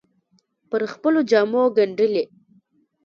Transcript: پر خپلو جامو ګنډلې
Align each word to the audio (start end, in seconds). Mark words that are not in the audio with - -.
پر 0.69 0.81
خپلو 0.93 1.19
جامو 1.31 1.63
ګنډلې 1.77 2.23